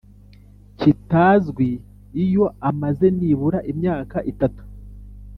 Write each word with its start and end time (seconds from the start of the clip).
kitazwi 0.79 1.69
iyo 2.23 2.45
amaze 2.69 3.05
n’ibura 3.17 3.59
imyaka 3.71 4.17
itatu 4.31 4.63